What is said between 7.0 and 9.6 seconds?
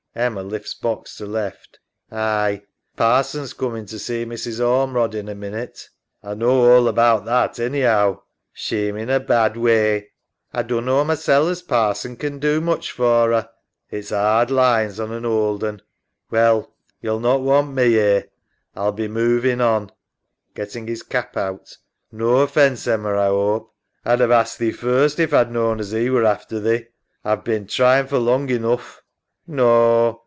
that, anyhow. EMMA. She'm in a bad